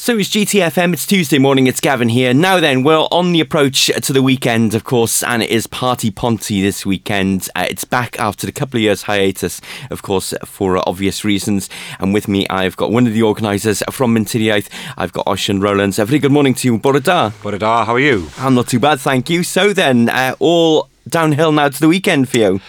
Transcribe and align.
So 0.00 0.16
it's 0.16 0.30
GTFM, 0.30 0.94
it's 0.94 1.06
Tuesday 1.06 1.38
morning, 1.38 1.66
it's 1.66 1.78
Gavin 1.78 2.08
here. 2.08 2.32
Now 2.32 2.58
then, 2.58 2.84
we're 2.84 3.06
on 3.10 3.32
the 3.32 3.40
approach 3.40 3.88
to 3.88 4.12
the 4.14 4.22
weekend, 4.22 4.74
of 4.74 4.82
course, 4.82 5.22
and 5.22 5.42
it 5.42 5.50
is 5.50 5.66
Party 5.66 6.10
Ponty 6.10 6.62
this 6.62 6.86
weekend. 6.86 7.50
Uh, 7.54 7.66
it's 7.68 7.84
back 7.84 8.18
after 8.18 8.48
a 8.48 8.50
couple 8.50 8.78
of 8.78 8.82
years 8.82 9.02
hiatus, 9.02 9.60
of 9.90 10.00
course, 10.00 10.32
for 10.46 10.78
obvious 10.88 11.22
reasons. 11.22 11.68
And 11.98 12.14
with 12.14 12.28
me, 12.28 12.46
I've 12.48 12.78
got 12.78 12.90
one 12.90 13.06
of 13.06 13.12
the 13.12 13.20
organisers 13.20 13.82
from 13.90 14.14
Menter 14.14 14.40
Iaith. 14.40 14.70
I've 14.96 15.12
got 15.12 15.26
Osian 15.26 15.60
Rowlands. 15.60 15.98
A 15.98 16.06
very 16.06 16.18
good 16.18 16.32
morning 16.32 16.54
to 16.54 16.68
you, 16.68 16.78
Borada. 16.78 17.30
Borada, 17.42 17.84
how 17.84 17.92
are 17.92 18.00
you? 18.00 18.30
I'm 18.38 18.54
not 18.54 18.68
too 18.68 18.80
bad, 18.80 19.00
thank 19.00 19.28
you. 19.28 19.42
So 19.42 19.74
then, 19.74 20.08
uh, 20.08 20.34
all 20.38 20.88
downhill 21.06 21.52
now 21.52 21.68
to 21.68 21.78
the 21.78 21.88
weekend 21.88 22.30
for 22.30 22.38
you. 22.38 22.60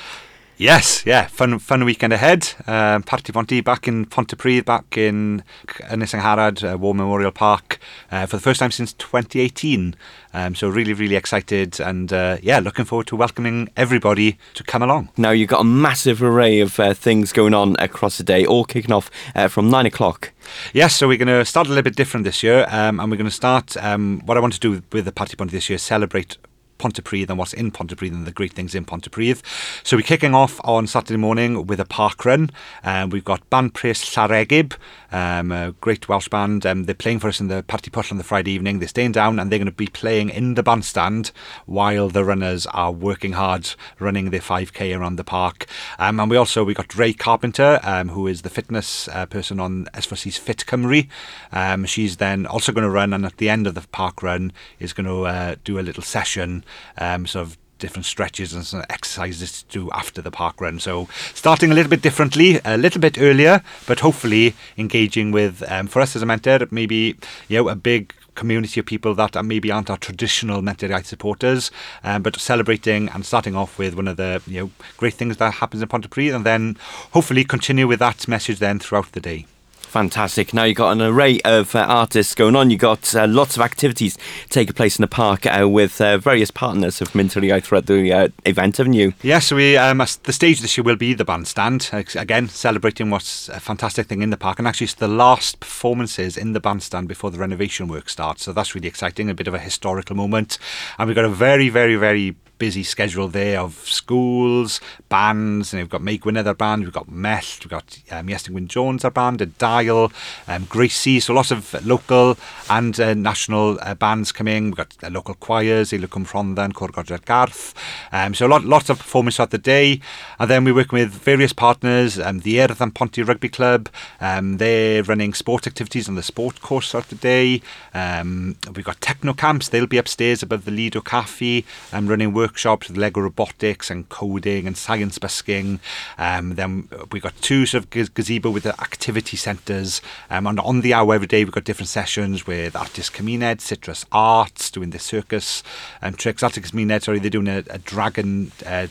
Yes, 0.62 1.04
yeah, 1.08 1.26
fun 1.26 1.58
fun 1.58 1.86
weekend 1.86 2.14
ahead. 2.14 2.48
Um, 2.68 3.02
Party 3.02 3.34
Ponty 3.34 3.62
back 3.62 3.88
in 3.88 4.06
Pontypridd, 4.06 4.64
back 4.64 4.96
in 4.96 5.42
Ynys 5.66 6.14
Angharad, 6.14 6.74
uh, 6.74 6.78
War 6.78 6.94
Memorial 6.94 7.32
Park, 7.32 7.80
uh, 8.12 8.28
for 8.28 8.36
the 8.38 8.44
first 8.44 8.60
time 8.60 8.70
since 8.70 8.94
2018. 8.94 9.96
Um, 10.36 10.54
so 10.54 10.70
really, 10.70 10.94
really 10.94 11.16
excited 11.16 11.80
and 11.80 12.14
uh, 12.14 12.38
yeah, 12.44 12.60
looking 12.60 12.86
forward 12.86 13.08
to 13.08 13.16
welcoming 13.16 13.70
everybody 13.76 14.38
to 14.54 14.64
come 14.64 14.84
along. 14.84 15.10
Now 15.18 15.32
you've 15.32 15.50
got 15.50 15.62
a 15.62 15.64
massive 15.64 16.22
array 16.22 16.60
of 16.60 16.80
uh, 16.80 16.94
things 16.94 17.34
going 17.34 17.56
on 17.56 17.76
across 17.80 18.20
the 18.20 18.24
day, 18.24 18.46
all 18.46 18.64
kicking 18.64 18.92
off 18.92 19.10
uh, 19.34 19.48
from 19.48 19.68
nine 19.72 19.88
o'clock. 19.88 20.32
Yes, 20.74 20.96
so 20.96 21.08
we're 21.08 21.18
going 21.18 21.40
to 21.40 21.44
start 21.44 21.66
a 21.66 21.70
little 21.72 21.82
bit 21.82 21.96
different 21.96 22.24
this 22.24 22.44
year, 22.44 22.68
um, 22.70 23.00
and 23.00 23.10
we're 23.10 23.18
going 23.18 23.26
to 23.26 23.32
start. 23.32 23.76
Um, 23.78 24.22
what 24.28 24.38
I 24.38 24.40
want 24.40 24.54
to 24.54 24.60
do 24.60 24.84
with 24.92 25.06
the 25.06 25.12
Party 25.12 25.36
Ponty 25.36 25.54
this 25.54 25.72
year 25.72 25.78
is 25.78 25.82
celebrate 25.82 26.38
Pontypridd 26.82 27.30
and 27.30 27.38
what's 27.38 27.54
in 27.54 27.72
Pontypridd 27.72 28.12
and 28.12 28.26
the 28.26 28.32
great 28.32 28.54
things 28.54 28.74
in 28.74 28.86
Pontypridd. 28.86 29.42
So 29.84 29.96
we're 29.96 30.02
kicking 30.02 30.34
off 30.34 30.60
on 30.64 30.88
Saturday 30.88 31.18
morning 31.18 31.68
with 31.68 31.80
a 31.80 31.86
park 31.86 32.26
run. 32.26 32.50
Um, 32.84 33.12
we've 33.12 33.24
got 33.24 33.48
Band 33.52 33.76
Pres 33.76 34.04
Llareggub, 34.04 34.74
um, 35.12 35.52
a 35.52 35.74
great 35.80 36.10
Welsh 36.10 36.28
band. 36.30 36.66
Um, 36.66 36.86
they're 36.86 36.96
playing 36.96 37.20
for 37.20 37.28
us 37.28 37.40
in 37.40 37.50
the 37.50 37.62
Party 37.62 37.92
Push 37.92 38.12
on 38.12 38.18
the 38.18 38.24
Friday 38.24 38.52
evening. 38.52 38.80
They're 38.80 38.88
staying 38.88 39.12
down 39.12 39.40
and 39.40 39.52
they're 39.52 39.60
going 39.60 39.68
to 39.68 39.72
be 39.72 39.88
playing 39.88 40.30
in 40.30 40.56
the 40.56 40.64
bandstand 40.64 41.32
while 41.66 42.10
the 42.10 42.26
runners 42.26 42.66
are 42.68 42.92
working 42.92 43.34
hard 43.34 43.70
running 44.00 44.32
their 44.32 44.42
5k 44.42 44.98
around 44.98 45.18
the 45.18 45.24
park. 45.24 45.68
Um, 46.00 46.20
and 46.20 46.30
we 46.30 46.38
also 46.38 46.64
we 46.64 46.74
got 46.74 46.96
Ray 46.96 47.14
Carpenter, 47.14 47.80
um, 47.84 48.10
who 48.10 48.28
is 48.28 48.42
the 48.42 48.50
fitness 48.50 49.08
uh, 49.10 49.26
person 49.26 49.60
on 49.60 49.86
S4C's 49.94 50.38
Fit 50.38 50.66
Cymru. 50.66 51.08
Um, 51.52 51.86
she's 51.86 52.18
then 52.18 52.46
also 52.46 52.72
going 52.72 52.84
to 52.84 52.90
run, 52.90 53.14
and 53.14 53.26
at 53.26 53.38
the 53.38 53.50
end 53.50 53.68
of 53.68 53.76
the 53.76 53.82
park 53.92 54.24
run 54.24 54.52
is 54.80 54.94
going 54.94 55.08
to 55.08 55.26
uh, 55.28 55.56
do 55.64 55.80
a 55.80 55.82
little 55.82 56.04
session 56.04 56.64
um, 56.98 57.26
sort 57.26 57.48
of 57.48 57.58
different 57.82 58.06
stretches 58.06 58.54
and 58.54 58.66
some 58.66 58.84
exercises 58.90 59.64
to 59.64 59.80
do 59.80 59.90
after 59.92 60.22
the 60.22 60.32
park 60.32 60.62
run. 60.62 60.80
So 60.80 61.10
starting 61.34 61.72
a 61.72 61.74
little 61.74 61.90
bit 61.90 62.02
differently, 62.02 62.62
a 62.64 62.78
little 62.78 63.02
bit 63.02 63.20
earlier, 63.20 63.62
but 63.88 64.00
hopefully 64.00 64.54
engaging 64.78 65.32
with, 65.32 65.64
um, 65.70 65.88
for 65.88 66.02
us 66.02 66.16
as 66.16 66.22
a 66.22 66.26
mentor, 66.26 66.60
maybe 66.72 67.18
you 67.50 67.58
know 67.58 67.68
a 67.68 67.76
big 67.76 68.14
community 68.36 68.80
of 68.80 68.86
people 68.86 69.14
that 69.16 69.44
maybe 69.44 69.72
aren't 69.72 69.90
our 69.90 69.98
traditional 69.98 70.62
mental 70.62 70.90
health 70.90 71.08
supporters, 71.08 71.72
um, 72.04 72.22
but 72.22 72.40
celebrating 72.40 73.10
and 73.10 73.26
starting 73.26 73.56
off 73.56 73.78
with 73.78 73.96
one 73.96 74.08
of 74.08 74.16
the 74.16 74.42
you 74.48 74.62
know 74.62 74.72
great 74.96 75.16
things 75.16 75.38
that 75.38 75.56
happens 75.56 75.82
in 75.82 75.90
Pontypridd, 75.90 76.34
and 76.34 76.46
then 76.46 76.78
hopefully 77.12 77.44
continue 77.44 77.88
with 77.88 78.00
that 78.00 78.28
message 78.28 78.60
then 78.60 78.80
throughout 78.80 79.12
the 79.12 79.20
day. 79.20 79.46
Fantastic. 79.92 80.54
Now 80.54 80.64
you've 80.64 80.78
got 80.78 80.94
an 80.94 81.02
array 81.02 81.42
of 81.42 81.76
uh, 81.76 81.80
artists 81.80 82.34
going 82.34 82.56
on. 82.56 82.70
You've 82.70 82.80
got 82.80 83.14
uh, 83.14 83.28
lots 83.28 83.58
of 83.58 83.62
activities 83.62 84.18
taking 84.50 84.74
place 84.74 84.98
in 84.98 85.02
the 85.04 85.08
park 85.10 85.46
uh, 85.46 85.68
with 85.68 86.00
uh, 86.00 86.18
various 86.18 86.50
partners 86.50 87.02
of 87.02 87.10
Menter 87.10 87.42
Iaith 87.42 87.66
throughout 87.66 87.88
the 87.88 88.14
uh, 88.14 88.30
event, 88.46 88.78
haven't 88.78 88.94
you? 88.94 89.14
Yes, 89.22 89.52
we, 89.52 89.76
um, 89.76 89.98
the 89.98 90.32
stage 90.32 90.62
this 90.62 90.78
year 90.78 90.86
will 90.86 90.96
be 90.96 91.14
the 91.14 91.26
bandstand. 91.26 91.90
Again, 92.16 92.48
celebrating 92.48 93.10
what's 93.10 93.50
a 93.50 93.60
fantastic 93.60 94.08
thing 94.08 94.22
in 94.22 94.30
the 94.30 94.38
park. 94.38 94.60
And 94.60 94.68
actually, 94.68 94.86
it's 94.86 94.94
the 94.94 95.10
last 95.10 95.60
performances 95.60 96.38
in 96.38 96.54
the 96.54 96.62
bandstand 96.62 97.10
before 97.10 97.30
the 97.30 97.38
renovation 97.38 97.90
work 97.90 98.08
starts. 98.08 98.44
So 98.44 98.54
that's 98.54 98.74
really 98.74 98.88
exciting, 98.88 99.30
a 99.30 99.34
bit 99.34 99.50
of 99.50 99.54
a 99.54 99.60
historical 99.60 100.16
moment. 100.16 100.58
And 101.00 101.08
we've 101.08 101.18
got 101.18 101.26
a 101.26 101.30
very, 101.30 101.68
very, 101.68 101.98
very 101.98 102.38
busy 102.62 102.84
schedule 102.84 103.28
there 103.28 103.60
of 103.60 103.74
schools, 103.90 104.80
bands, 105.10 105.74
and 105.74 105.82
we've 105.82 105.90
got 105.90 106.04
Mei 106.04 106.20
Gwynedd, 106.20 106.46
our 106.46 106.54
band, 106.54 106.84
we've 106.84 106.94
got 106.94 107.10
Mell, 107.10 107.42
we've 107.60 107.70
got 107.70 107.98
um, 108.12 108.68
Jones, 108.68 109.04
our 109.04 109.10
band, 109.10 109.42
a 109.42 109.48
Dial, 109.48 110.12
um, 110.48 110.66
Gracie, 110.66 111.20
so 111.20 111.34
lots 111.34 111.50
of 111.50 111.74
local 111.84 112.38
and 112.70 113.00
uh, 113.00 113.16
national 113.16 113.80
uh, 113.82 113.96
bands 113.96 114.32
coming. 114.32 114.66
We've 114.66 114.76
got 114.76 114.96
uh, 115.04 115.10
local 115.10 115.34
choirs, 115.34 115.90
Ilocum 115.90 116.28
Rhondda 116.28 116.64
and 116.64 116.76
Cor 116.76 116.90
Godre'r 116.90 117.26
Garth. 117.26 117.74
Um, 118.12 118.36
so 118.36 118.46
a 118.46 118.50
lot, 118.50 118.64
lots 118.64 118.92
of 118.92 119.00
performance 119.00 119.38
throughout 119.38 119.50
the 119.50 119.58
day. 119.58 120.00
And 120.38 120.48
then 120.48 120.64
we're 120.64 120.76
working 120.76 121.00
with 121.00 121.10
various 121.10 121.54
partners, 121.54 122.20
um, 122.20 122.42
the 122.42 122.58
Urdd 122.58 122.80
and 122.80 122.94
Ponty 122.94 123.24
Rugby 123.24 123.50
Club. 123.50 123.90
Um, 124.20 124.58
they're 124.58 125.02
running 125.02 125.34
sport 125.34 125.66
activities 125.66 126.08
on 126.08 126.14
the 126.14 126.22
sport 126.22 126.62
course 126.62 126.92
throughout 126.92 127.10
the 127.10 127.16
day. 127.16 127.64
Um, 127.96 128.56
we've 128.76 128.86
got 128.86 129.00
Technocamps, 129.00 129.72
they'll 129.72 129.88
be 129.88 129.98
upstairs 129.98 130.44
above 130.44 130.66
the 130.66 130.72
Lido 130.72 131.02
Cafe, 131.02 131.66
um, 131.92 132.08
running 132.08 132.34
work 132.34 132.51
workshops 132.52 132.90
with 132.90 132.98
Lego 132.98 133.22
robotics 133.22 133.90
and 133.90 134.10
coding 134.10 134.68
and 134.68 134.76
science 134.76 135.18
busking. 135.18 135.80
Um, 136.18 136.56
then 136.56 136.90
we've 137.10 137.22
got 137.22 137.34
two 137.42 137.66
sort 137.66 137.86
of 137.86 138.14
gazebo 138.14 138.50
with 138.50 138.64
the 138.64 138.80
activity 138.82 139.38
centres. 139.38 140.02
Um, 140.30 140.46
and 140.48 140.60
on 140.60 140.82
the 140.82 140.94
hour 140.94 141.16
every 141.16 141.28
day, 141.28 141.46
we've 141.46 141.54
got 141.54 141.64
different 141.64 141.88
sessions 141.88 142.46
with 142.46 142.76
Artis 142.76 143.10
Cymuned, 143.10 143.62
Citrus 143.62 144.06
Arts, 144.12 144.70
doing 144.70 144.90
the 144.90 145.00
circus 145.00 145.64
and 146.02 146.14
um, 146.14 146.18
tricks. 146.18 146.44
Artis 146.44 146.72
Cymuned, 146.72 147.02
sorry, 147.02 147.20
they're 147.20 147.30
doing 147.30 147.48
a, 147.48 147.64
a 147.70 147.78
dragon 147.78 148.52
uh, 148.66 148.88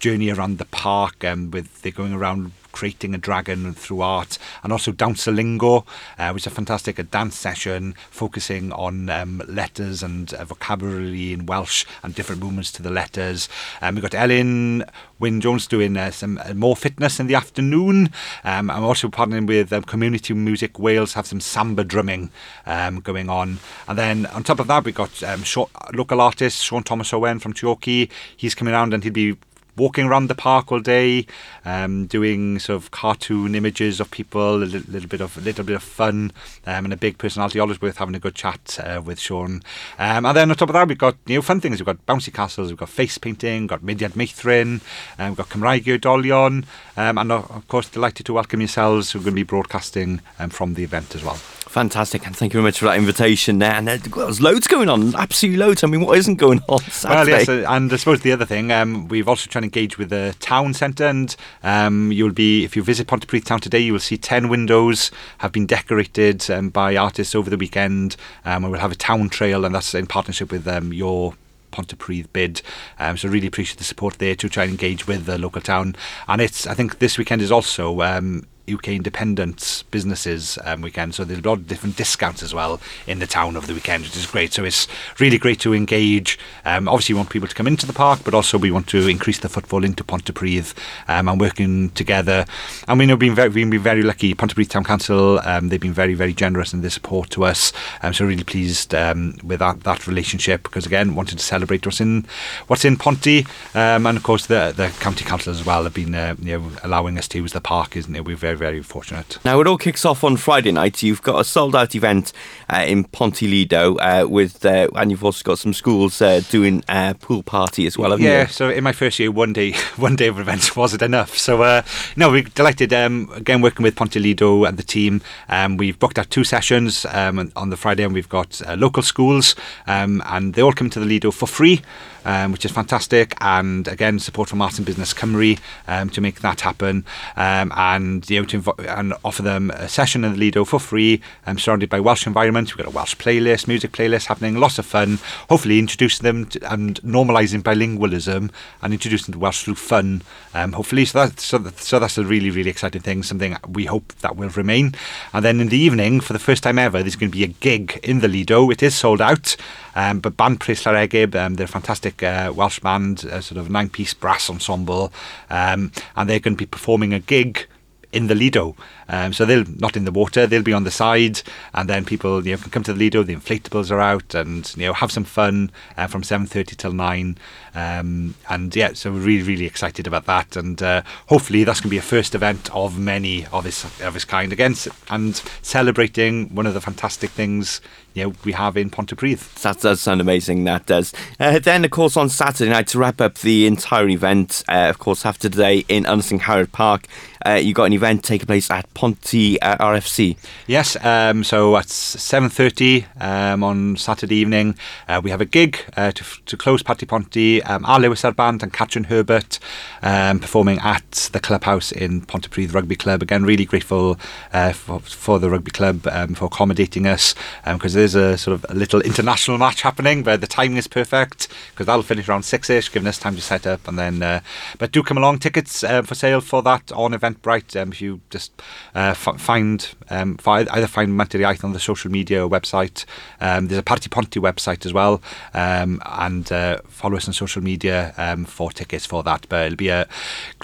journey 0.00 0.30
around 0.30 0.58
the 0.58 0.64
park 0.64 1.24
um, 1.24 1.52
with 1.52 1.82
they're 1.82 1.92
going 1.92 2.12
around 2.12 2.50
creating 2.74 3.14
a 3.14 3.18
dragon 3.18 3.72
through 3.72 4.02
art, 4.02 4.36
and 4.62 4.72
also 4.72 4.90
Dancelingo, 4.90 5.86
uh, 6.18 6.30
which 6.32 6.42
is 6.42 6.48
a 6.48 6.50
fantastic 6.50 6.98
a 6.98 7.04
dance 7.04 7.36
session 7.36 7.94
focusing 8.10 8.72
on 8.72 9.08
um, 9.08 9.40
letters 9.46 10.02
and 10.02 10.34
uh, 10.34 10.44
vocabulary 10.44 11.32
in 11.32 11.46
Welsh 11.46 11.86
and 12.02 12.14
different 12.14 12.42
movements 12.42 12.72
to 12.72 12.82
the 12.82 12.90
letters. 12.90 13.48
Um, 13.80 13.94
we've 13.94 14.02
got 14.02 14.14
Ellen 14.14 14.84
Wyn 15.20 15.40
Jones 15.40 15.68
doing 15.68 15.96
uh, 15.96 16.10
some 16.10 16.38
uh, 16.44 16.52
more 16.52 16.74
fitness 16.74 17.20
in 17.20 17.28
the 17.28 17.36
afternoon. 17.36 18.10
Um, 18.42 18.70
I'm 18.70 18.84
also 18.84 19.08
partnering 19.08 19.46
with 19.46 19.72
um, 19.72 19.84
Community 19.84 20.34
Music 20.34 20.78
Wales, 20.78 21.14
have 21.14 21.26
some 21.26 21.40
samba 21.40 21.84
drumming 21.84 22.30
um, 22.66 23.00
going 23.00 23.30
on. 23.30 23.60
And 23.86 23.96
then 23.96 24.26
on 24.26 24.42
top 24.42 24.58
of 24.58 24.66
that, 24.66 24.84
we've 24.84 24.94
got 24.94 25.22
um, 25.22 25.44
short, 25.44 25.70
local 25.94 26.20
artist 26.20 26.64
Sean 26.64 26.82
Thomas 26.82 27.12
Owen 27.12 27.38
from 27.38 27.54
Treorchy. 27.54 28.10
He's 28.36 28.54
coming 28.56 28.74
around 28.74 28.92
and 28.92 29.04
he'll 29.04 29.12
be 29.12 29.36
walking 29.76 30.06
around 30.06 30.28
the 30.28 30.34
park 30.34 30.70
all 30.70 30.80
day, 30.80 31.26
um, 31.64 32.06
doing 32.06 32.58
sort 32.58 32.76
of 32.76 32.90
cartoon 32.90 33.54
images 33.54 34.00
of 34.00 34.10
people, 34.10 34.56
a 34.56 34.64
little, 34.64 34.92
little 34.92 35.08
bit 35.08 35.20
of 35.20 35.36
a 35.36 35.40
little 35.40 35.64
bit 35.64 35.76
of 35.76 35.82
fun, 35.82 36.32
um, 36.66 36.84
and 36.84 36.92
a 36.92 36.96
big 36.96 37.18
personality. 37.18 37.58
Always 37.58 37.80
worth 37.80 37.98
having 37.98 38.14
a 38.14 38.18
good 38.20 38.34
chat 38.34 38.78
uh, 38.82 39.00
with 39.04 39.18
Sean. 39.18 39.62
Um, 39.98 40.26
and 40.26 40.36
then 40.36 40.50
on 40.50 40.56
top 40.56 40.68
of 40.68 40.74
that, 40.74 40.88
we've 40.88 40.98
got 40.98 41.16
you 41.26 41.36
know 41.36 41.42
fun 41.42 41.60
things. 41.60 41.80
We've 41.80 41.86
got 41.86 42.04
bouncy 42.06 42.32
castles, 42.32 42.68
we've 42.68 42.78
got 42.78 42.88
face 42.88 43.18
painting, 43.18 43.62
we've 43.62 43.70
got 43.70 43.82
Mudiad 43.82 44.12
Meithrin, 44.12 44.80
um, 45.18 45.30
we've 45.30 45.36
got 45.36 45.48
Cymraeg 45.48 45.84
Oedolion, 45.84 46.64
um, 46.96 47.18
and 47.18 47.32
of 47.32 47.68
course 47.68 47.88
delighted 47.88 48.26
to 48.26 48.32
welcome 48.32 48.60
yourselves. 48.60 49.14
We're 49.14 49.20
going 49.20 49.32
to 49.32 49.36
be 49.36 49.42
broadcasting 49.42 50.20
um, 50.38 50.50
from 50.50 50.74
the 50.74 50.84
event 50.84 51.14
as 51.14 51.24
well. 51.24 51.38
Fantastic, 51.74 52.24
and 52.24 52.36
thank 52.36 52.52
you 52.52 52.58
very 52.58 52.68
much 52.68 52.78
for 52.78 52.84
that 52.84 52.96
invitation 52.96 53.58
there. 53.58 53.72
And 53.72 53.88
there's 53.88 54.40
loads 54.40 54.68
going 54.68 54.88
on, 54.88 55.12
absolutely 55.16 55.58
loads. 55.58 55.82
I 55.82 55.88
mean, 55.88 56.02
what 56.02 56.16
isn't 56.16 56.36
going 56.36 56.62
on? 56.68 56.78
Saturday? 56.88 57.32
Well, 57.32 57.40
yes, 57.40 57.48
uh, 57.48 57.64
and 57.68 57.92
I 57.92 57.96
suppose 57.96 58.20
the 58.20 58.30
other 58.30 58.44
thing, 58.44 58.70
um, 58.70 59.08
we've 59.08 59.28
also 59.28 59.50
tried 59.50 59.62
to 59.62 59.64
engage 59.64 59.98
with 59.98 60.10
the 60.10 60.36
town 60.38 60.74
centre, 60.74 61.02
and 61.02 61.34
um, 61.64 62.12
you'll 62.12 62.30
be, 62.30 62.62
if 62.62 62.76
you 62.76 62.84
visit 62.84 63.08
Pontypridd 63.08 63.44
town 63.44 63.58
today, 63.58 63.80
you 63.80 63.92
will 63.92 63.98
see 63.98 64.16
10 64.16 64.48
windows 64.48 65.10
have 65.38 65.50
been 65.50 65.66
decorated 65.66 66.48
um, 66.48 66.68
by 66.68 66.94
artists 66.94 67.34
over 67.34 67.50
the 67.50 67.56
weekend, 67.56 68.14
um, 68.44 68.62
and 68.62 68.70
we'll 68.70 68.80
have 68.80 68.92
a 68.92 68.94
town 68.94 69.28
trail, 69.28 69.64
and 69.64 69.74
that's 69.74 69.96
in 69.96 70.06
partnership 70.06 70.52
with 70.52 70.68
um, 70.68 70.92
your 70.92 71.34
Pontypridd 71.72 72.28
bid. 72.32 72.62
Um, 73.00 73.16
so 73.16 73.28
really 73.28 73.48
appreciate 73.48 73.78
the 73.78 73.84
support 73.84 74.18
there 74.18 74.36
to 74.36 74.48
try 74.48 74.62
and 74.62 74.70
engage 74.70 75.08
with 75.08 75.26
the 75.26 75.38
local 75.38 75.60
town. 75.60 75.96
And 76.28 76.40
it's 76.40 76.68
I 76.68 76.74
think 76.74 77.00
this 77.00 77.18
weekend 77.18 77.42
is 77.42 77.50
also 77.50 78.00
um, 78.02 78.46
UK 78.70 78.88
independent 78.88 79.84
businesses 79.90 80.58
um, 80.64 80.80
weekend. 80.80 81.14
So 81.14 81.24
there's 81.24 81.40
a 81.40 81.48
lot 81.48 81.58
of 81.58 81.68
different 81.68 81.96
discounts 81.96 82.42
as 82.42 82.54
well 82.54 82.80
in 83.06 83.18
the 83.18 83.26
town 83.26 83.56
over 83.56 83.66
the 83.66 83.74
weekend, 83.74 84.04
which 84.04 84.16
is 84.16 84.26
great. 84.26 84.52
So 84.52 84.64
it's 84.64 84.86
really 85.18 85.38
great 85.38 85.60
to 85.60 85.74
engage. 85.74 86.38
Um, 86.64 86.88
obviously, 86.88 87.14
we 87.14 87.18
want 87.18 87.30
people 87.30 87.48
to 87.48 87.54
come 87.54 87.66
into 87.66 87.86
the 87.86 87.92
park, 87.92 88.20
but 88.24 88.34
also 88.34 88.58
we 88.58 88.70
want 88.70 88.88
to 88.88 89.08
increase 89.08 89.38
the 89.38 89.48
footfall 89.48 89.84
into 89.84 90.04
Pontypridd 90.04 90.74
um, 91.08 91.28
and 91.28 91.40
working 91.40 91.90
together. 91.90 92.46
And 92.88 92.98
we 92.98 93.06
know 93.06 93.14
we've 93.14 93.20
been 93.20 93.34
very, 93.34 93.48
we've 93.48 93.70
been 93.70 93.80
very 93.80 94.02
lucky. 94.02 94.34
Pontypridd 94.34 94.68
Town 94.68 94.84
Council, 94.84 95.40
um, 95.44 95.68
they've 95.68 95.80
been 95.80 95.92
very, 95.92 96.14
very 96.14 96.32
generous 96.32 96.72
in 96.72 96.80
their 96.80 96.90
support 96.90 97.30
to 97.30 97.44
us. 97.44 97.72
So 98.12 98.24
really 98.24 98.44
pleased 98.44 98.94
um, 98.94 99.36
with 99.42 99.58
that, 99.58 99.80
that 99.82 100.06
relationship 100.06 100.62
because 100.62 100.86
again, 100.86 101.14
wanted 101.14 101.38
to 101.38 101.44
celebrate 101.44 101.86
what's 101.86 102.00
in 102.00 102.26
what's 102.66 102.84
in 102.84 102.96
Ponty, 102.96 103.46
um, 103.74 104.06
and 104.06 104.16
of 104.16 104.22
course 104.22 104.46
the 104.46 104.72
the 104.76 104.88
county 105.00 105.24
council 105.24 105.52
as 105.52 105.64
well 105.64 105.84
have 105.84 105.94
been 105.94 106.14
uh, 106.14 106.34
you 106.40 106.58
know 106.58 106.70
allowing 106.82 107.18
us 107.18 107.28
to 107.28 107.38
use 107.38 107.52
the 107.52 107.60
park, 107.60 107.96
isn't 107.96 108.14
it? 108.14 108.24
We're 108.24 108.36
very 108.36 108.53
very, 108.54 108.72
very 108.72 108.82
fortunate. 108.82 109.38
Now, 109.44 109.60
it 109.60 109.66
all 109.66 109.78
kicks 109.78 110.04
off 110.04 110.24
on 110.24 110.36
Friday 110.36 110.72
night. 110.72 111.02
You've 111.02 111.22
got 111.22 111.40
a 111.40 111.44
sold 111.44 111.76
out 111.76 111.94
event 111.94 112.32
uh, 112.72 112.84
in 112.86 113.04
Ponty 113.04 113.46
Lido, 113.46 113.96
uh, 113.96 114.26
with, 114.28 114.64
uh, 114.64 114.88
and 114.94 115.10
you've 115.10 115.24
also 115.24 115.42
got 115.42 115.58
some 115.58 115.72
schools 115.72 116.20
uh, 116.22 116.40
doing 116.50 116.82
a 116.88 117.14
pool 117.14 117.42
party 117.42 117.86
as 117.86 117.98
well, 117.98 118.10
haven't 118.10 118.24
yeah, 118.24 118.42
you? 118.42 118.48
so 118.48 118.70
in 118.70 118.84
my 118.84 118.92
first 118.92 119.18
year, 119.18 119.30
one 119.30 119.52
day, 119.52 119.72
one 119.96 120.16
day 120.16 120.28
of 120.28 120.38
events 120.38 120.76
wasn't 120.76 121.02
enough. 121.02 121.36
So 121.36 121.62
uh, 121.62 121.82
no, 122.16 122.30
we're 122.30 122.42
delighted. 122.42 122.92
Um, 122.92 123.30
again, 123.34 123.60
working 123.60 123.82
with 123.82 123.96
Ponty 123.96 124.20
Lido 124.20 124.64
and 124.64 124.76
the 124.76 124.82
team, 124.82 125.20
um, 125.48 125.76
we've 125.76 125.98
booked 125.98 126.18
out 126.18 126.30
two 126.30 126.44
sessions 126.44 127.06
um, 127.06 127.52
on 127.56 127.70
the 127.70 127.76
Friday, 127.76 128.04
and 128.04 128.14
we've 128.14 128.28
got 128.28 128.60
uh, 128.66 128.74
local 128.74 129.02
schools, 129.02 129.54
um, 129.86 130.22
and 130.26 130.54
they 130.54 130.62
all 130.62 130.72
come 130.72 130.90
to 130.90 131.00
the 131.00 131.06
Lido 131.06 131.30
for 131.30 131.46
free. 131.46 131.82
Um, 132.26 132.52
which 132.52 132.64
is 132.64 132.72
fantastic, 132.72 133.34
and 133.42 133.86
again, 133.86 134.18
support 134.18 134.48
from 134.48 134.62
and 134.62 134.84
Business 134.84 135.12
Cymru 135.12 135.58
um, 135.86 136.08
to 136.08 136.22
make 136.22 136.40
that 136.40 136.62
happen, 136.62 137.04
um, 137.36 137.70
and 137.76 138.28
you 138.30 138.40
know, 138.40 138.46
to 138.46 138.62
invo- 138.62 138.98
and 138.98 139.12
offer 139.22 139.42
them 139.42 139.70
a 139.72 139.88
session 139.90 140.24
in 140.24 140.32
the 140.32 140.38
Lido 140.38 140.64
for 140.64 140.80
free, 140.80 141.20
um, 141.46 141.58
surrounded 141.58 141.90
by 141.90 142.00
Welsh 142.00 142.26
environment. 142.26 142.70
We've 142.70 142.84
got 142.84 142.92
a 142.92 142.96
Welsh 142.96 143.16
playlist, 143.16 143.68
music 143.68 143.92
playlist 143.92 144.26
happening, 144.26 144.56
lots 144.56 144.78
of 144.78 144.86
fun. 144.86 145.18
Hopefully, 145.50 145.78
introducing 145.78 146.24
them 146.24 146.46
to, 146.46 146.72
and 146.72 146.98
normalising 147.02 147.62
bilingualism 147.62 148.50
and 148.80 148.92
introducing 148.92 149.32
the 149.32 149.38
Welsh 149.38 149.64
through 149.64 149.74
fun. 149.74 150.22
Um, 150.54 150.72
hopefully, 150.72 151.04
so 151.04 151.26
that 151.26 151.40
so, 151.40 151.58
that, 151.58 151.78
so 151.78 151.98
that's 151.98 152.16
a 152.16 152.24
really 152.24 152.50
really 152.50 152.70
exciting 152.70 153.02
thing. 153.02 153.22
Something 153.22 153.58
we 153.68 153.84
hope 153.84 154.14
that 154.20 154.36
will 154.36 154.48
remain. 154.50 154.94
And 155.34 155.44
then 155.44 155.60
in 155.60 155.68
the 155.68 155.78
evening, 155.78 156.20
for 156.20 156.32
the 156.32 156.38
first 156.38 156.62
time 156.62 156.78
ever, 156.78 157.02
there's 157.02 157.16
going 157.16 157.30
to 157.30 157.36
be 157.36 157.44
a 157.44 157.48
gig 157.48 158.00
in 158.02 158.20
the 158.20 158.28
Lido. 158.28 158.70
It 158.70 158.82
is 158.82 158.94
sold 158.94 159.20
out, 159.20 159.56
um, 159.94 160.20
but 160.20 160.38
Band 160.38 160.60
Pres 160.60 160.82
Llareggub, 160.84 161.34
um, 161.34 161.54
they're 161.56 161.66
a 161.66 161.68
fantastic 162.14 162.50
uh, 162.50 162.52
Welsh 162.52 162.80
band, 162.80 163.24
a 163.24 163.42
sort 163.42 163.58
of 163.58 163.70
nine 163.70 163.88
piece 163.88 164.14
brass 164.14 164.50
ensemble, 164.50 165.12
um, 165.50 165.92
and 166.16 166.28
they're 166.28 166.40
going 166.40 166.56
to 166.56 166.62
be 166.62 166.66
performing 166.66 167.12
a 167.12 167.20
gig 167.20 167.66
in 168.12 168.28
the 168.28 168.34
Lido. 168.34 168.76
Um, 169.08 169.32
so 169.32 169.44
they'll 169.44 169.64
not 169.66 169.96
in 169.96 170.04
the 170.04 170.12
water, 170.12 170.46
they'll 170.46 170.62
be 170.62 170.72
on 170.72 170.84
the 170.84 170.90
side, 170.90 171.42
and 171.72 171.88
then 171.88 172.04
people 172.04 172.46
you 172.46 172.52
know 172.52 172.62
can 172.62 172.70
come 172.70 172.82
to 172.84 172.92
the 172.92 172.98
Lido. 172.98 173.22
The 173.22 173.34
inflatables 173.34 173.90
are 173.90 174.00
out, 174.00 174.34
and 174.34 174.72
you 174.76 174.86
know 174.86 174.92
have 174.92 175.10
some 175.12 175.24
fun 175.24 175.70
uh, 175.96 176.06
from 176.06 176.22
seven 176.22 176.46
thirty 176.46 176.76
till 176.76 176.92
nine. 176.92 177.36
Um, 177.74 178.34
and 178.48 178.74
yeah, 178.74 178.92
so 178.92 179.12
we're 179.12 179.20
really 179.20 179.42
really 179.42 179.66
excited 179.66 180.06
about 180.06 180.26
that, 180.26 180.56
and 180.56 180.80
uh, 180.82 181.02
hopefully 181.26 181.64
that's 181.64 181.80
going 181.80 181.88
to 181.88 181.94
be 181.94 181.98
a 181.98 182.02
first 182.02 182.34
event 182.34 182.74
of 182.74 182.98
many 182.98 183.46
of 183.46 183.66
its 183.66 183.84
of 184.00 184.14
its 184.14 184.24
kind 184.24 184.52
again, 184.52 184.74
and 185.10 185.42
celebrating 185.62 186.54
one 186.54 186.66
of 186.66 186.74
the 186.74 186.80
fantastic 186.80 187.30
things 187.30 187.80
you 188.14 188.24
know 188.24 188.34
we 188.44 188.52
have 188.52 188.76
in 188.76 188.90
Pontypridd. 188.90 189.60
That 189.62 189.80
does 189.80 190.00
sound 190.00 190.20
amazing, 190.20 190.64
that 190.64 190.86
does. 190.86 191.12
Uh, 191.38 191.58
then, 191.58 191.84
of 191.84 191.90
course, 191.90 192.16
on 192.16 192.28
Saturday 192.28 192.70
night, 192.70 192.86
to 192.88 192.98
wrap 192.98 193.20
up 193.20 193.38
the 193.38 193.66
entire 193.66 194.08
event, 194.08 194.62
uh, 194.68 194.86
of 194.88 194.98
course, 194.98 195.26
after 195.26 195.48
today 195.48 195.84
in 195.88 196.04
Ynys 196.04 196.38
Angharad 196.38 196.72
Park, 196.72 197.06
uh, 197.44 197.54
you 197.54 197.74
got 197.74 197.84
an 197.84 197.92
event 197.92 198.24
taking 198.24 198.46
place 198.46 198.70
at 198.70 198.92
Ponty 198.94 199.60
uh, 199.60 199.76
RFC. 199.76 200.36
Yes, 200.66 200.96
um, 201.04 201.44
so 201.44 201.76
at 201.76 201.90
seven 201.90 202.48
thirty 202.48 203.06
um, 203.20 203.62
on 203.62 203.96
Saturday 203.96 204.36
evening, 204.36 204.76
uh, 205.08 205.20
we 205.22 205.30
have 205.30 205.40
a 205.40 205.44
gig 205.44 205.78
uh, 205.96 206.12
to, 206.12 206.24
to 206.46 206.56
close 206.56 206.82
Party 206.82 207.06
Ponty. 207.06 207.62
Um, 207.66 207.84
our 207.84 208.00
Lewis 208.00 208.22
Band 208.22 208.62
and 208.62 208.72
Catherine 208.72 209.04
Herbert 209.04 209.58
um, 210.02 210.40
performing 210.40 210.78
at 210.80 211.30
the 211.32 211.40
clubhouse 211.40 211.92
in 211.92 212.22
Pontypridd 212.22 212.72
Rugby 212.72 212.96
Club. 212.96 213.22
Again, 213.22 213.44
really 213.44 213.64
grateful 213.64 214.18
uh, 214.52 214.72
for, 214.72 215.00
for 215.00 215.38
the 215.38 215.50
rugby 215.50 215.70
club 215.70 216.06
um, 216.06 216.34
for 216.34 216.46
accommodating 216.46 217.06
us 217.06 217.34
because 217.64 217.94
there's 217.94 218.14
a 218.14 218.36
sort 218.36 218.54
of 218.54 218.66
a 218.68 218.74
little 218.74 219.00
international 219.00 219.58
match 219.58 219.82
happening 219.82 220.22
where 220.22 220.36
the 220.36 220.46
timing 220.46 220.76
is 220.76 220.86
perfect 220.86 221.48
because 221.70 221.86
that'll 221.86 222.02
finish 222.02 222.28
around 222.28 222.44
six 222.44 222.70
ish, 222.70 222.92
giving 222.92 223.08
us 223.08 223.18
time 223.18 223.34
to 223.34 223.42
set 223.42 223.66
up 223.66 223.86
and 223.88 223.98
then. 223.98 224.22
Uh, 224.22 224.40
but 224.78 224.92
do 224.92 225.02
come 225.02 225.18
along. 225.18 225.38
Tickets 225.38 225.82
uh, 225.82 226.02
for 226.02 226.14
sale 226.14 226.40
for 226.40 226.62
that 226.62 226.92
on 226.92 227.12
Eventbrite. 227.12 227.80
Um, 227.80 227.92
if 227.92 228.00
you 228.00 228.20
just 228.30 228.52
uh, 228.94 229.14
f- 229.16 229.40
find 229.40 229.94
um, 230.10 230.38
either 230.46 230.86
find 230.86 231.18
Iaith 231.18 231.64
on 231.64 231.72
the 231.72 231.80
social 231.80 232.10
media 232.10 232.48
website. 232.48 233.04
Um, 233.40 233.68
there's 233.68 233.78
a 233.78 233.82
Party 233.82 234.08
Ponty 234.08 234.40
website 234.40 234.86
as 234.86 234.92
well, 234.92 235.22
um, 235.52 236.00
and 236.04 236.50
uh, 236.52 236.80
follow 236.88 237.16
us 237.16 237.26
on 237.26 237.34
social 237.34 237.53
media 237.60 238.14
um, 238.16 238.44
for 238.44 238.70
tickets 238.70 239.06
for 239.06 239.22
that. 239.22 239.46
But 239.48 239.66
it'll 239.66 239.76
be 239.76 239.88
a 239.88 240.08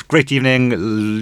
great 0.09 0.33
evening, 0.33 0.71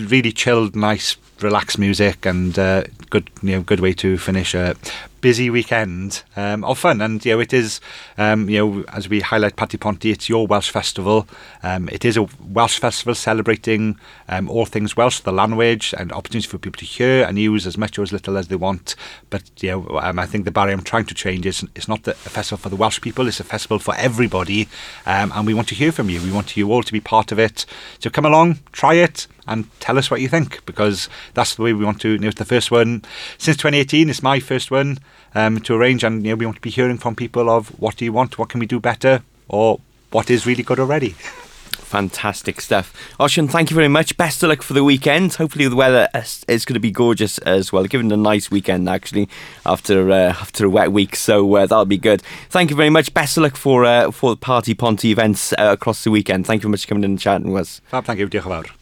really 0.08 0.32
chilled, 0.32 0.76
nice, 0.76 1.16
relaxed 1.40 1.78
music, 1.78 2.26
and 2.26 2.58
uh, 2.58 2.84
good, 3.10 3.30
you 3.42 3.52
know, 3.52 3.62
good 3.62 3.80
way 3.80 3.92
to 3.94 4.18
finish 4.18 4.54
a 4.54 4.76
busy 5.20 5.50
weekend 5.50 6.22
um, 6.36 6.64
of 6.64 6.78
fun. 6.78 7.00
And 7.00 7.24
you 7.24 7.34
know, 7.34 7.40
it 7.40 7.52
is, 7.52 7.80
um, 8.16 8.48
you 8.48 8.58
know, 8.58 8.84
as 8.92 9.08
we 9.08 9.20
highlight 9.20 9.56
Party 9.56 9.76
Ponty, 9.76 10.10
it's 10.10 10.28
your 10.28 10.46
Welsh 10.46 10.70
festival. 10.70 11.28
Um, 11.62 11.88
it 11.90 12.04
is 12.04 12.16
a 12.16 12.28
Welsh 12.40 12.78
festival 12.78 13.14
celebrating 13.14 13.98
um, 14.28 14.48
all 14.48 14.66
things 14.66 14.96
Welsh, 14.96 15.20
the 15.20 15.32
language, 15.32 15.94
and 15.96 16.12
opportunity 16.12 16.48
for 16.48 16.58
people 16.58 16.78
to 16.78 16.84
hear 16.84 17.24
and 17.24 17.38
use 17.38 17.66
as 17.66 17.76
much 17.76 17.98
or 17.98 18.02
as 18.02 18.12
little 18.12 18.36
as 18.36 18.48
they 18.48 18.56
want. 18.56 18.94
But 19.30 19.42
you 19.62 19.70
know, 19.70 19.98
um, 20.00 20.18
I 20.18 20.26
think 20.26 20.44
the 20.44 20.50
barrier 20.50 20.74
I'm 20.74 20.82
trying 20.82 21.06
to 21.06 21.14
change 21.14 21.46
is 21.46 21.64
it's 21.74 21.88
not 21.88 22.06
a 22.06 22.14
festival 22.14 22.58
for 22.58 22.68
the 22.68 22.76
Welsh 22.76 23.00
people; 23.00 23.26
it's 23.28 23.40
a 23.40 23.44
festival 23.44 23.78
for 23.78 23.94
everybody, 23.96 24.68
um, 25.06 25.32
and 25.34 25.46
we 25.46 25.54
want 25.54 25.68
to 25.68 25.74
hear 25.74 25.92
from 25.92 26.10
you. 26.10 26.20
We 26.22 26.32
want 26.32 26.56
you 26.56 26.72
all 26.72 26.82
to 26.82 26.92
be 26.92 27.00
part 27.00 27.32
of 27.32 27.38
it. 27.38 27.66
So 27.98 28.10
come 28.10 28.24
along, 28.24 28.58
try 28.72 28.94
it, 28.94 29.26
and 29.48 29.68
tell 29.80 29.98
us 29.98 30.10
what 30.10 30.20
you 30.20 30.28
think 30.28 30.64
because 30.66 31.08
that's 31.34 31.54
the 31.54 31.62
way 31.62 31.72
we 31.72 31.84
want 31.84 32.00
to. 32.02 32.10
You 32.10 32.18
know, 32.18 32.28
it's 32.28 32.38
the 32.38 32.44
first 32.44 32.70
one 32.70 33.02
since 33.38 33.56
2018. 33.56 34.10
It's 34.10 34.22
my 34.22 34.40
first 34.40 34.70
one 34.70 34.98
um, 35.34 35.60
to 35.60 35.74
arrange, 35.74 36.04
and 36.04 36.24
you 36.24 36.32
know, 36.32 36.36
we 36.36 36.46
want 36.46 36.56
to 36.56 36.62
be 36.62 36.70
hearing 36.70 36.98
from 36.98 37.16
people 37.16 37.50
of 37.50 37.68
what 37.80 37.96
do 37.96 38.04
you 38.04 38.12
want, 38.12 38.38
what 38.38 38.48
can 38.48 38.60
we 38.60 38.66
do 38.66 38.80
better, 38.80 39.22
or 39.48 39.80
what 40.10 40.30
is 40.30 40.46
really 40.46 40.62
good 40.62 40.78
already. 40.78 41.14
Fantastic 41.88 42.60
stuff. 42.60 42.94
Osian, 43.18 43.50
thank 43.50 43.70
you 43.70 43.74
very 43.74 43.88
much. 43.88 44.14
Best 44.18 44.42
of 44.42 44.50
luck 44.50 44.60
for 44.60 44.74
the 44.74 44.84
weekend. 44.84 45.32
Hopefully, 45.34 45.66
the 45.66 45.74
weather 45.74 46.06
is, 46.14 46.44
is 46.46 46.66
going 46.66 46.74
to 46.74 46.80
be 46.80 46.90
gorgeous 46.90 47.38
as 47.38 47.72
well. 47.72 47.84
Given 47.84 48.12
a 48.12 48.16
nice 48.16 48.50
weekend, 48.50 48.90
actually, 48.90 49.26
after 49.64 50.10
uh, 50.10 50.34
after 50.38 50.66
a 50.66 50.70
wet 50.70 50.92
week, 50.92 51.16
so 51.16 51.56
uh, 51.56 51.66
that'll 51.66 51.86
be 51.86 51.96
good. 51.96 52.20
Thank 52.50 52.68
you 52.68 52.76
very 52.76 52.90
much. 52.90 53.14
Best 53.14 53.38
of 53.38 53.42
luck 53.42 53.56
for 53.56 53.86
uh, 53.86 54.10
for 54.10 54.32
the 54.32 54.36
Party 54.36 54.74
Ponty 54.74 55.10
events 55.10 55.54
uh, 55.54 55.70
across 55.72 56.04
the 56.04 56.10
weekend. 56.10 56.46
Thank 56.46 56.60
you 56.60 56.64
very 56.64 56.72
much 56.72 56.82
for 56.82 56.88
coming 56.88 57.04
in 57.04 57.12
and 57.12 57.18
chatting 57.18 57.52
with 57.52 57.62
us. 57.62 57.80
Fab, 57.88 58.04
thank 58.04 58.20
you. 58.20 58.28
Diolch 58.28 58.44
yn 58.44 58.52
fawr. 58.52 58.77